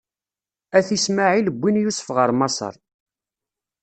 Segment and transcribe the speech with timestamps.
[0.77, 2.75] At Ismaɛil wwin Yusef ɣer Maṣer.